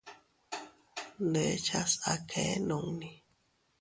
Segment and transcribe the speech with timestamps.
[1.27, 3.09] Ndechas a kee nunni.